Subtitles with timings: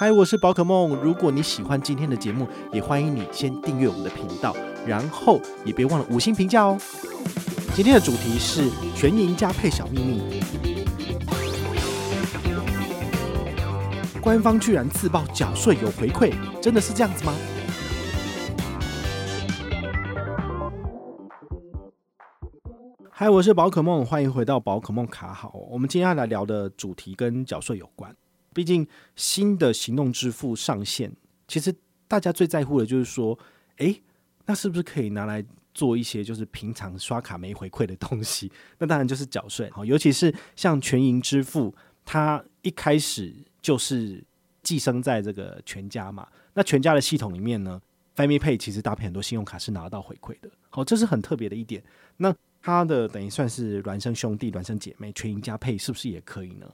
[0.00, 0.96] 嗨，我是宝可梦。
[1.02, 6.78] 如果你喜欢今天的节目，也欢迎你先订阅我们的频道，然后也别忘了五星评价哦。
[7.74, 10.40] 今天的主题是全盈佳配小秘密，
[14.22, 16.32] 官方居然自曝缴税有回馈，
[16.62, 17.34] 真的是这样子吗？
[23.10, 25.52] 嗨，我是宝可梦，欢迎回到宝可梦卡好。
[25.70, 28.16] 我们今天要来聊的主题跟缴税有关。
[28.52, 28.86] 毕竟
[29.16, 31.12] 新的行动支付上线，
[31.46, 31.74] 其实
[32.08, 33.38] 大家最在乎的就是说，
[33.76, 34.02] 诶，
[34.46, 38.50] 那是不是可以拿来做一些就是平常刷卡没回馈的东西？
[38.78, 39.70] 那当然就是缴税。
[39.70, 41.72] 好，尤其是像全银支付，
[42.04, 44.22] 它一开始就是
[44.62, 46.26] 寄生在这个全家嘛。
[46.52, 47.80] 那全家的系统里面呢
[48.16, 50.50] ，Family Pay 其实搭配很多信用卡是拿得到回馈的。
[50.68, 51.80] 好，这是很特别的一点。
[52.16, 56.66] 那它的等于算是孪生兄弟、孪生姐妹，全银加配是不是也可以呢？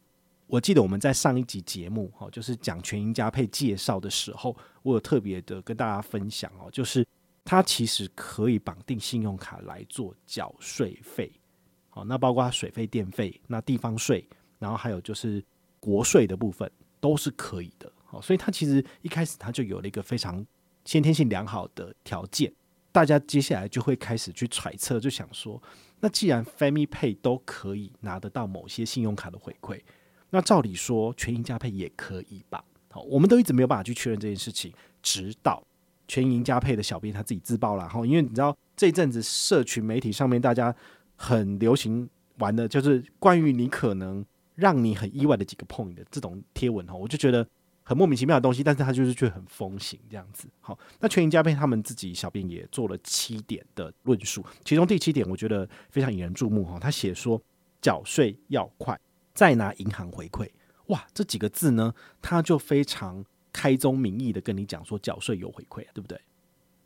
[0.49, 7.05] 我记得我们在上一集节目哈，就是讲全英加配介绍的时候，我有特别的跟大家分享哦，就是
[7.45, 11.33] 它其实可以绑定信用卡来做缴税费，
[11.89, 14.25] 好，那包括水费、电费、那地方税，
[14.61, 15.43] 然后还有就是
[15.81, 20.47] 国税的部分都是可以的，好，所以它其实一开始它就有了一个非常
[20.85, 22.53] 先天性良好的条件，
[22.93, 25.61] 大家接下来就会开始去揣测，就想说，
[25.99, 29.81] 那既然 Family Pay 都可以拿得到某些信用卡的回馈。
[30.37, 32.63] 那照理说，全盈加配也可以吧？
[32.91, 34.71] 好，我们都一直没有办法去确认这件事情，
[35.03, 35.63] 直到
[36.07, 37.89] 全盈加配的小编他自己自爆了。
[37.89, 40.77] 哈，因为你知道这阵子社群媒体上面大家
[41.17, 44.23] 很流行玩的，就是关于你可能
[44.57, 47.49] 让你很意外的几个 point 的这种贴文哈，我就觉得
[47.83, 50.47] 很莫名其妙的东西，但是他就是却很风行这样子。
[50.61, 57.41] 好，那全盈加配他们自己小编也做了七点的论述，其中第七点我觉得非常引人注目哈，他写说
[57.81, 59.01] 缴税要快。
[59.37, 60.51] 再拿银行回馈，
[60.87, 66.19] 哇，这几个字呢，他就非常开宗明义的跟你讲说缴税有回馈，对不对？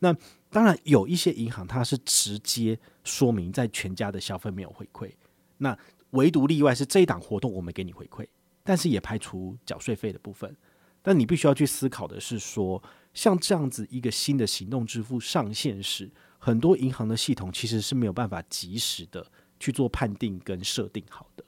[0.00, 0.15] 那
[0.50, 5.12] 当然有一些银行它是直接说明在全家的消费没有回馈，
[5.59, 5.78] 那
[6.10, 8.27] 唯独例外是这一档活动我们给你回馈，
[8.65, 10.56] 但是也排除缴税费的部分。
[11.03, 12.83] 但你必须要去思考的是说，
[13.15, 19.27] 像这样子一个新的行动支付上线时，很多银行的系统其实是没有办法及时的
[19.59, 21.44] 去做判定跟设定好的。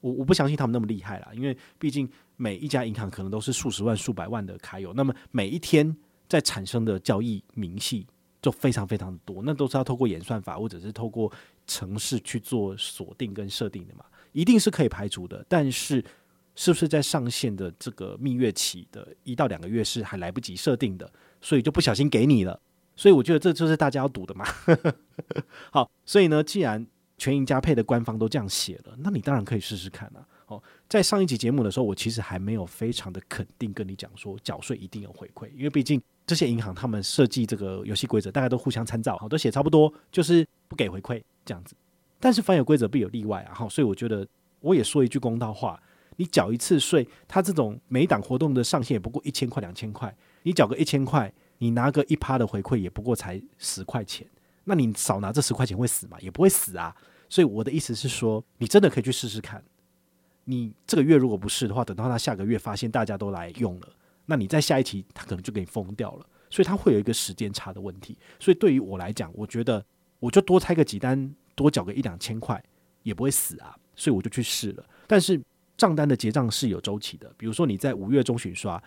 [0.00, 5.96] 我我不相信他们那么厉害啦，因为毕竟每一家银行可能都是数十万、数百万的卡友，那么每一天
[6.28, 8.06] 在产生的交易明细
[8.42, 11.32] 就非常非常多，那都是要透过演算法或者是透过
[11.66, 15.44] 程式去做锁定跟设定的嘛，一定是可以排除的。
[15.48, 16.04] 但是
[16.54, 22.60] 是不是在上线的这个蜜月期的一到两个月是还来不及设定的，所以就不小心给你了？
[22.94, 24.46] 所以我觉得这就是大家要赌的嘛。
[25.70, 26.86] 好，所以呢，既然
[27.18, 30.26] 全盈佳配的官方都这样写了，那你当然可以试试看啊。
[30.46, 41.74] 哦，在上一集节目的时候，我其实还没有非常的肯定跟你讲说缴税一定有回馈，因为毕竟这些银行他们设计这个游戏规则，大家都互相参照，好，都写差不多，就是不给回馈这样子。
[42.20, 44.24] 但是凡有规则必有例外啊，哈，所以我觉得
[44.60, 45.82] 我也说一句公道话，
[46.16, 54.24] 你缴一次税，它这种每档活动的上限也不过一千块两千块，你缴个一千块，你拿个一趴的回馈也不过才十块钱。
[54.68, 56.18] 那你少拿这十块钱会死吗？
[56.20, 56.94] 也不会死啊。
[57.28, 59.62] 所以我的意思是说，你真的可以去试试看。
[60.44, 63.88] 你这个月如果不试的话，等到他下个月发现大家都来用了，
[64.26, 66.26] 那你在下一期他可能就给你封掉了。
[66.50, 68.16] 所以他会有一个时间差的问题。
[68.38, 69.84] 所以对于我来讲，我觉得
[70.20, 72.62] 我就多拆个几单，多缴个一两千块
[73.02, 73.76] 也不会死啊。
[73.96, 74.84] 所以我就去试了。
[75.06, 75.40] 但是
[75.76, 78.82] 账单的结账是有周期的，比如说你在五月中旬刷，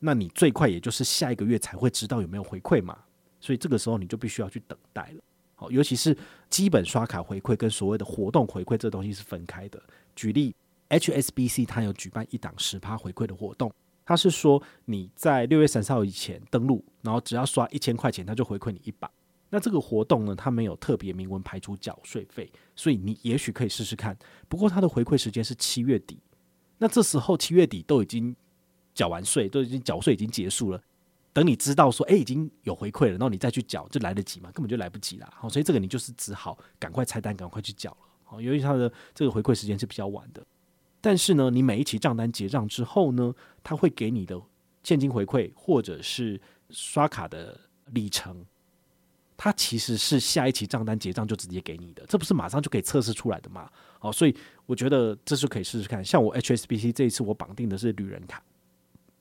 [0.00, 2.98] 那你最快也就是下一个月才会知道有没有回馈嘛。
[3.40, 5.22] 所以这个时候你就必须要去等待了，
[5.54, 6.16] 好，尤其是
[6.48, 9.82] 基本刷卡回馈跟所谓的活动回馈这东西是分开的。
[10.14, 10.54] 举例
[10.90, 13.72] ，HSBC 它有举办一档十趴回馈的活动，
[14.04, 19.10] 它是说你在六月三十号以前登录，然后只要刷一千块钱，它就回馈你一百。
[19.48, 24.16] 那这个活动呢，它没有特别明文排除缴税费，所以你也许可以试试看。
[24.48, 26.18] 不过它的回馈时间是七月底，
[26.78, 28.34] 那这时候七月底都已经
[28.94, 30.80] 缴完税，都已经缴税已经结束了。
[31.32, 34.50] 等你知道说，哎，已经有回馈了，然后你再去缴，就来得及吗？
[34.52, 35.32] 根本就来不及啦。
[35.36, 37.96] 好，所以这个你就是只好赶快拆单，赶快去缴了。
[38.24, 40.44] 好，由于它的这个回馈时间是比较晚的，
[41.00, 44.40] 但是呢，你每一期账单结账之后呢，他会给你的
[44.82, 46.40] 现金回馈或者是
[46.70, 47.58] 刷卡的
[47.92, 48.44] 里程，
[49.36, 53.70] 它其实是下一期账单结账就直接给你的，这不是马上就可以测试出来的吗？
[53.98, 54.34] 好，所以
[54.66, 56.04] 我觉得这是可以试试看。
[56.04, 58.42] 像我 HSBC 这一次我绑定的是旅人卡，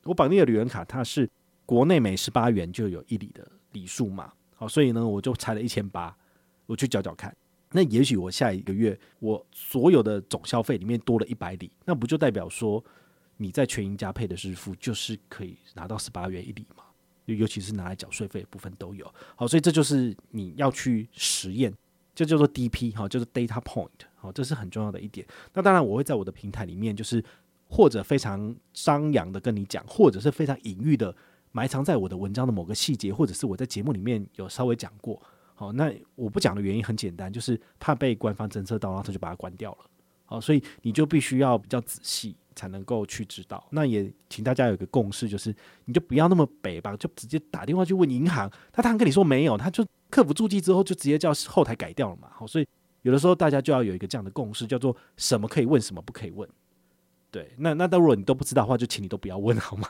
[0.03, 1.29] 我绑定的旅人卡它是
[1.69, 6.17] 国内每十八元就有一里的里数嘛，好，所以呢我就拆了一千八，
[6.65, 7.31] 我去缴缴看。
[7.73, 12.83] 那也许我下一个月我所有的总消费里面多了一百里，那不就代表说
[13.37, 16.83] 你在全银加配的支付就是可以拿到十八元一里吗？
[17.27, 19.05] 尤其是拿来缴税费的部分都有。
[19.35, 21.71] 好，所以这就是你要去实验，
[22.15, 25.23] 这叫做 DP 哈，就是 data point 好，这是很重要的一点。
[25.53, 27.23] 那当然我会在我的平台里面，就是
[27.67, 31.15] 或者非常张扬的跟你讲，或者是非常隐喻的
[31.59, 35.21] 埋藏在我的文章的某个细节，或者是我在节目里面有稍微讲过。
[35.55, 39.79] 好，那我不讲的原因很简单，就是怕被官方侦测到，然后他就把它关掉了。
[40.23, 43.61] 好，所以你就必须要比较仔细，才能够去知道。
[43.71, 45.53] 那也请大家有个共识，就是
[45.83, 52.29] 你就不要那么北吧，就直接打电话去问银行，他他跟你说没有，他就客服注记之后就直接叫后台改掉了嘛。
[52.31, 52.65] 好，所以
[53.01, 56.47] 有的时候大家就要有一个这样的共识，叫做什么可以问，什么不可以问。
[57.31, 59.87] 对，那那如果你都不知道的话，就请你都不要问好吗？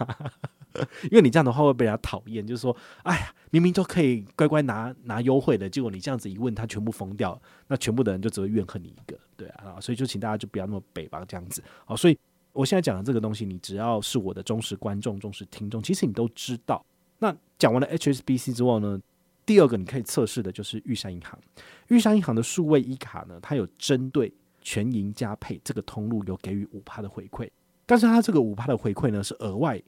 [1.10, 11.64] 因为你这样的话会被人家讨厌，就是说，哎呀，明明就可以乖乖拿拿优惠的，结果你这样子一问，他全部疯掉，那全部的人就只会怨恨你一个，对啊，所以就请大家就不要那么北吧，这样子。
[11.86, 12.18] 好，所以
[12.52, 16.86] 我现在讲的这个东西，你只要是我的忠实观众、忠实听众，其实你都知道。
[17.20, 19.00] 那讲完了 HSBC 之后呢，
[19.46, 21.40] 第二个你可以测试的就是玉山银行。
[21.88, 27.50] 玉山银行的数位一卡呢，它有针对全银加配这个通路有给予五趴的回馈，
[27.86, 29.82] 但是他这个五趴的回馈呢是额外。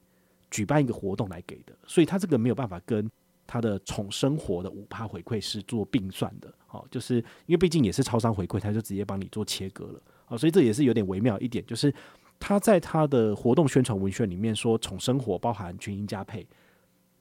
[0.49, 3.09] 举办一个活动来给的，所以他这个没有办法跟
[3.47, 11.93] 他的宠生活的五趴回馈是做并算的，好，就是因为毕竟也是超商回馈，他就直接帮你做切割了，好，所以这也是有点微妙一点，就是
[12.37, 16.45] 他在他的活动宣传文宣里面说宠生活包含全银加配，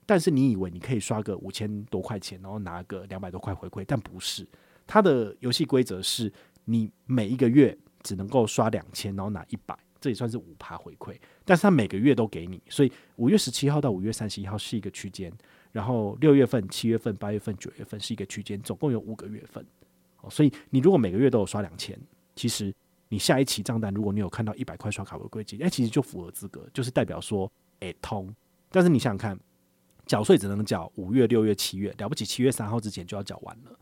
[0.04, 4.44] 但是你以为你可以刷个五千多块钱，然后拿个两百多块回馈，但不是，
[4.88, 6.32] 他的游戏规则是
[6.70, 9.76] 你每一个月只能够刷两千，然后拿一百。
[10.00, 11.14] 这也算是五趴回馈，
[11.44, 15.30] 但是他每个月都给你，所以五月十七号到五月三十一号是一个区间，
[15.72, 19.62] 然后六月份、七月份、八月份、九月份是一个区间，总共有五个月份。
[20.30, 21.98] 所以你如果每个月都有刷两千，
[22.34, 22.74] 其实
[23.10, 28.34] 你下一期账单如果你有看到一百块刷卡回馈金，哎，其实就符合资格，就是代表说哎通。
[28.70, 29.38] 但是你想想看，
[30.06, 33.78] 缴税只能缴五月、六月、七月，了不起七月三号之前就要缴完了，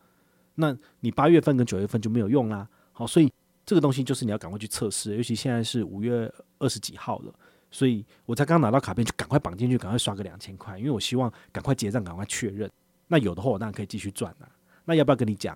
[0.57, 2.69] 那你八月份跟九月份就没有用啦。
[2.99, 3.33] 好，所以。
[3.69, 7.35] 这个东西就是你要赶快去测试，尤其现在是五月二十几号了，
[7.71, 12.71] 所以我才刚拿到卡片就赶快绑进去，赶快刷个两千块，因为我希望赶快结账，赶快确认。
[13.09, 14.49] 那有的话我当然可以继续赚啊。
[14.87, 15.55] 那要不要跟你讲？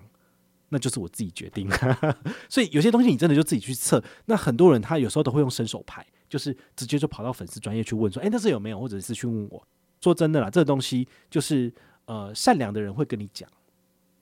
[0.69, 1.67] 那就是我自己决定。
[2.47, 3.99] 所以有些东西你真的就自己去测。
[4.25, 9.67] 那很多人他有时候都会用伸手牌，就是直接就跑到粉丝专业去问说：“诶，那是有没有？”或者是去问我。
[10.01, 11.73] 说真的啦，这个东西就是
[12.05, 13.49] 呃善良的人会跟你讲，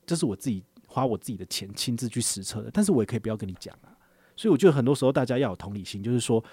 [0.06, 0.64] 这是我自己。
[0.92, 3.96] 花我自己的钱亲自去实测的，但是我也可以不要跟你讲啊。
[4.36, 6.44] 所以我觉得很多时候大家要有同理心，就是说，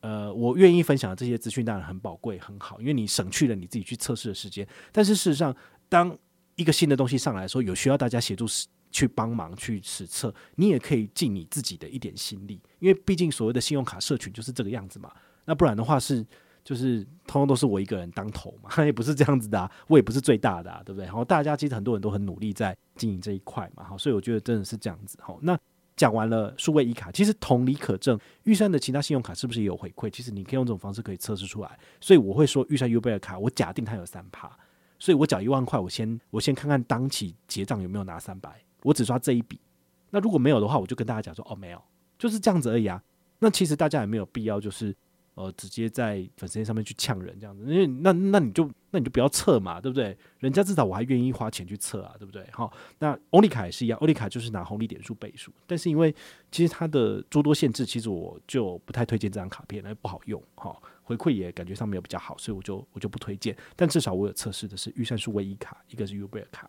[0.00, 4.66] 呃，我愿意分享的这些资讯当然很宝贵很好，因为你省去了你自己去测试的时间。
[4.92, 5.56] 但是事实上，
[5.88, 6.14] 当
[6.56, 8.44] 一个新的东西上来的时候，有需要大家协助
[8.90, 15.10] 去帮忙去实测，你也可以尽你自己的一点心力，因为毕竟所谓的信用卡社群就是这个样子嘛。
[15.46, 16.26] 那不然的话是。
[16.68, 21.06] 就是通通都是我一个人当头嘛， 也不是这样子的啊，我也不是最大的啊，对不对？
[21.06, 25.16] 然后大家其实很多人都很努力在经营这一块嘛，好，所以我觉得真的是这样子。
[25.22, 25.58] 好，那
[25.96, 30.10] 讲完了数位一卡，其实同理可证，预算的其他信用卡是不是也有回馈？
[30.10, 31.78] 其实你可以用这种方式可以测试出来。
[32.02, 34.54] 所以我会说预算 U 贝尔卡，我假定它有三趴，
[34.98, 39.58] 所以我缴一万块，我先我先看看当期结账有没有拿三百，我只刷这一笔。
[40.10, 41.82] 那如果没有的话，我就跟大家讲说哦，没有，
[42.18, 43.02] 就是这样子而已啊。
[43.38, 44.94] 那其实大家也没有必要就是。
[45.38, 50.18] 呃，直接在粉丝上面去呛人这样子，因为那那你就那你就不要测嘛，对不对？
[50.40, 52.44] 人家至少我还愿意花钱去测啊，对不对？
[52.50, 56.12] 好，那欧利卡也是一样，欧利卡就是拿红利点数倍数，但是因为
[56.50, 63.56] 其实它的诸多限制，其实我就不太推荐这张卡片，因为不好用，哈，回馈也感觉上没有比较好，所以我就我就不推荐。
[63.76, 66.68] 但至少我有测试的是预算数唯一卡，一个是 Uber 卡，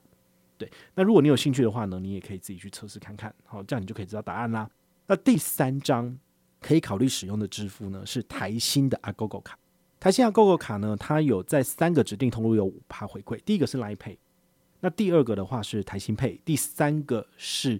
[0.59, 0.71] 对。
[0.93, 4.69] 那如果你有兴趣的话呢，你也可以自己去测试看看，好，这样你就可以知道答案啦。
[5.07, 6.19] 那第三张。
[6.59, 9.57] 可以考虑使用的支付呢，是台新的 Agogo 卡。
[9.99, 13.39] 台新 Agogo 卡呢，它有在三个指定通路有五趴回馈。
[13.45, 14.17] 第一个是 Line Pay，
[14.79, 17.79] 那第二个的话是台新 Pay，第三个是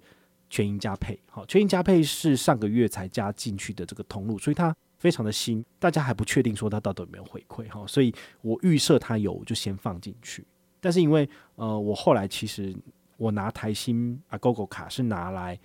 [0.50, 1.20] 全银加配。
[1.30, 7.86] 好，全银加配是上个月才加进去的这个通路，所以它非常的新，大家还不确定说它到底有没有回馈哈。
[7.88, 10.46] 所以我预设它有，就先放进去。
[10.80, 12.76] 但是因为呃，我后来其实
[13.18, 15.60] 我拿台新 Agogo 卡是拿来。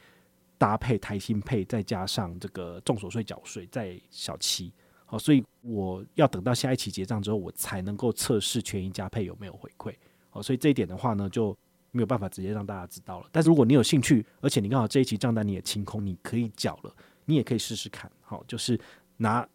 [0.56, 4.72] 搭配台新配，再加上这个重所税缴税在小七，
[5.04, 9.94] 好，所以我要等到下一期结账之后，我才能够测试权益加配有没有回馈，
[10.30, 11.56] 好，所以这一点的话呢，就
[11.90, 13.28] 没有办法直接让大家知道了。
[13.32, 16.94] 但是如果你有兴趣，而且你刚好这一期账单你也清空，你可以缴了，
[17.24, 18.78] 你也可以试试看，好，就是
[19.16, 19.46] 拿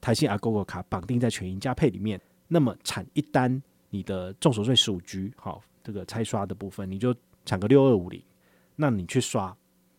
[0.00, 8.22] 台新阿 g o g o 卡绑定在权益加配里面，那么产一单你的重所税十五 G，好，这个拆刷的部分，你就产个六二五零。
[8.74, 9.54] 那你去刷，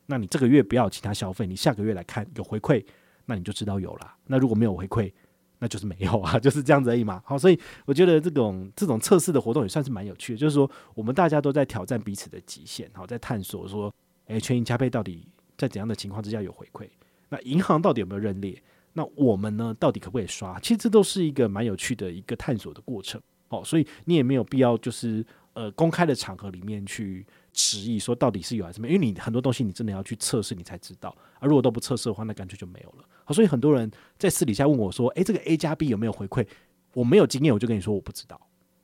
[0.05, 2.83] 那你这个月不要其他消费，你下个月来看有回馈，
[3.25, 4.13] 那你就知道有了。
[4.27, 5.11] 那如果没有回馈，
[5.59, 7.21] 那就是没有啊， 就是这样子而已嘛。
[7.25, 13.93] 好，所以我觉得这种这种测试的活动也算是蛮有趣的，就是说我们大家都在挑战彼此的极限，好，在探索说，
[14.25, 15.25] 诶，全银加倍到底
[15.57, 16.85] 在怎样的情况之下有回馈？
[17.29, 18.61] 那银行到底有没有认列？
[18.91, 20.59] 那我们呢，到底可不可以刷？
[20.59, 23.21] 其实这都是一个蛮有趣的一个探索的过程。
[23.47, 27.25] 好，所以你也没有必要就是呃公开的场合里面去。
[27.53, 28.95] 迟疑说到底是有还是没有？
[28.95, 31.15] 因为你很多东西你真的要去测试，你才知道。
[31.39, 33.05] 而如果都不测试的话，那干脆就没有了。
[33.23, 36.45] 好，所以很多人在私底下问我说：“诶，这个 A 加 B 有没有回馈？”
[36.93, 38.39] 我没有经验，我就跟你说我不知道。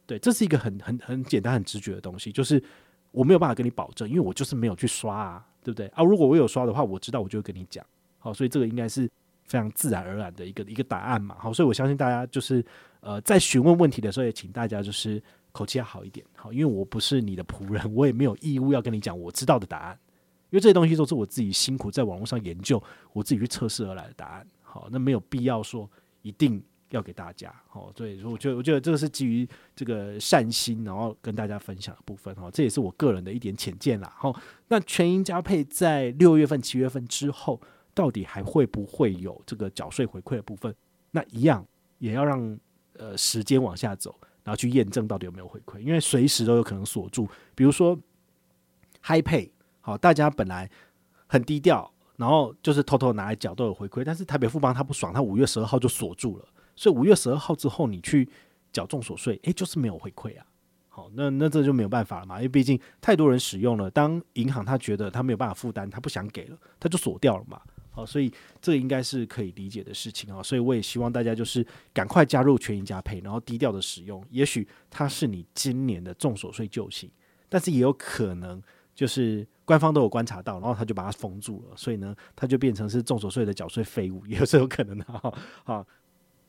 [0.05, 2.63] 对，这是一个很很很简单、很直觉的东西，就是
[3.11, 5.87] 我没有办法跟你保证，因为我就是没有去刷啊，对不对？
[5.87, 7.85] 啊，如果我有刷的话，我知道我就会跟你讲。
[8.17, 9.09] 好，所以这个应该是
[9.45, 11.35] 非常自然而然的一个一个答案嘛。
[11.39, 12.65] 好，所以我相信大家就是
[13.01, 15.21] 呃，在询问问题的时候，也请大家就是。
[15.51, 19.99] 口气要好一点，好，因为我不是你的仆人，我也没有义务要跟你讲我知道的答案，
[20.49, 22.81] 因为这些东西都是我自己辛苦在网络上研究，
[23.13, 24.47] 我自己去测试而来的答案。
[24.61, 25.89] 好，那没有必要说
[26.21, 27.53] 一定要给大家。
[27.67, 32.33] 好，对，我觉得我觉得这个是基于这个善心，然后跟大家分享的部分。
[32.35, 34.13] 哈，这也是我个人的一点浅见啦。
[34.15, 34.35] 好，
[34.67, 37.59] 那权益加配在六月份、七月份之后，
[37.95, 40.73] 到底还会不会有这个缴税回馈的部分？
[41.11, 41.65] 那一样
[41.97, 42.59] 也要让
[42.97, 44.15] 呃时间往下走。
[44.43, 47.27] 然后去验证到底有没有回馈，因为随时都有可能锁住。
[47.55, 47.97] 比如说
[49.03, 49.49] ，HiPay，
[49.81, 50.69] 好，大家本来
[51.27, 58.27] 很低调，然后就是偷偷拿来缴都有回馈，但是台北富邦他不爽，他五月十二号就锁住了，所以五月十二号之后你去
[58.71, 60.45] 缴重所税，诶，就是没有回馈啊。
[60.87, 67.61] 好，那那这就没有办法了嘛，因为毕竟太多人使用了，当银行他觉得他没有办法负担，他不想给了，他就锁掉了嘛。
[68.01, 74.23] 哦，所以这应该是可以理解的事情啊，所以我也希望大家就是赶快加入全银加配，然后低调的使用。
[74.29, 77.09] 也许它是你今年的重所税救星，
[77.49, 78.61] 但是也有可能
[78.95, 85.33] 就是官方都有观察到，然后他就把它封住了，所以呢，它就变成是重所税的缴税废物，也是有可能的哈。
[85.63, 85.87] 好。